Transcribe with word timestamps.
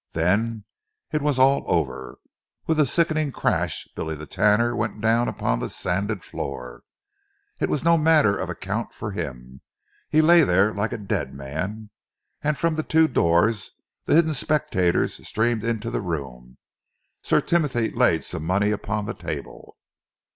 Then 0.13 0.65
it 1.11 1.21
was 1.21 1.37
all 1.37 1.63
over. 1.67 2.17
With 2.65 2.79
a 2.79 2.87
sickening 2.87 3.31
crash, 3.31 3.87
Billy 3.95 4.15
the 4.15 4.25
Tanner 4.25 4.75
went 4.75 4.99
down 4.99 5.27
upon 5.27 5.59
the 5.59 5.69
sanded 5.69 6.23
floor. 6.23 6.81
It 7.59 7.69
was 7.69 7.83
no 7.83 7.99
matter 7.99 8.35
of 8.35 8.49
a 8.49 8.55
count 8.55 8.95
for 8.95 9.11
him. 9.11 9.61
He 10.09 10.19
lay 10.19 10.41
there 10.41 10.73
like 10.73 10.91
a 10.91 10.97
dead 10.97 11.35
man, 11.35 11.91
and 12.41 12.57
from 12.57 12.73
the 12.73 12.81
two 12.81 13.07
doors 13.07 13.69
the 14.05 14.15
hidden 14.15 14.33
spectators 14.33 15.17
streamed 15.27 15.63
into 15.63 15.91
the 15.91 16.01
room. 16.01 16.57
Sir 17.21 17.39
Timothy 17.39 17.91
laid 17.91 18.23
some 18.23 18.43
money 18.43 18.71
upon 18.71 19.05
the 19.05 19.13
table. 19.13 19.77